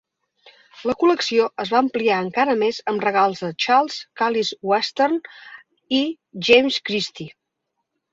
La 0.89 0.93
col·lecció 1.01 1.43
es 1.63 1.73
va 1.73 1.77
ampliar 1.81 2.15
encara 2.27 2.55
més 2.61 2.79
amb 2.91 3.05
regals 3.07 3.41
de 3.45 3.49
Charles 3.65 3.97
Callis 4.21 4.49
Western 4.71 5.19
i 5.99 6.01
James 6.49 6.81
Christie. 6.91 7.29